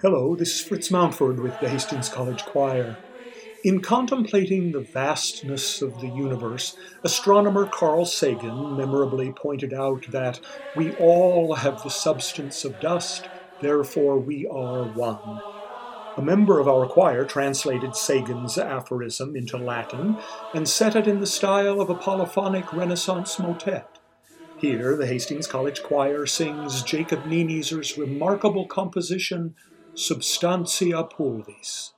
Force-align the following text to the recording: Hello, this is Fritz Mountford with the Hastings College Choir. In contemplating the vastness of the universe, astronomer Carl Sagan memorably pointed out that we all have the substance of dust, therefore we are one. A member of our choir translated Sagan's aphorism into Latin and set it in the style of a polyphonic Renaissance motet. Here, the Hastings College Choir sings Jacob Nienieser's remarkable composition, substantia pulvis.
Hello, 0.00 0.36
this 0.36 0.54
is 0.54 0.60
Fritz 0.60 0.90
Mountford 0.90 1.40
with 1.40 1.58
the 1.58 1.68
Hastings 1.68 2.08
College 2.08 2.44
Choir. 2.44 2.96
In 3.64 3.80
contemplating 3.80 4.70
the 4.70 4.78
vastness 4.78 5.82
of 5.82 6.00
the 6.00 6.06
universe, 6.06 6.76
astronomer 7.02 7.66
Carl 7.66 8.04
Sagan 8.04 8.76
memorably 8.76 9.32
pointed 9.32 9.74
out 9.74 10.06
that 10.12 10.38
we 10.76 10.94
all 10.98 11.52
have 11.56 11.82
the 11.82 11.88
substance 11.88 12.64
of 12.64 12.78
dust, 12.78 13.28
therefore 13.60 14.20
we 14.20 14.46
are 14.46 14.84
one. 14.84 15.40
A 16.16 16.22
member 16.22 16.60
of 16.60 16.68
our 16.68 16.86
choir 16.86 17.24
translated 17.24 17.96
Sagan's 17.96 18.56
aphorism 18.56 19.34
into 19.34 19.56
Latin 19.56 20.16
and 20.54 20.68
set 20.68 20.94
it 20.94 21.08
in 21.08 21.18
the 21.18 21.26
style 21.26 21.80
of 21.80 21.90
a 21.90 21.96
polyphonic 21.96 22.72
Renaissance 22.72 23.36
motet. 23.40 23.98
Here, 24.58 24.96
the 24.96 25.08
Hastings 25.08 25.48
College 25.48 25.82
Choir 25.82 26.24
sings 26.24 26.82
Jacob 26.82 27.24
Nienieser's 27.24 27.98
remarkable 27.98 28.66
composition, 28.66 29.56
substantia 29.98 31.02
pulvis. 31.02 31.97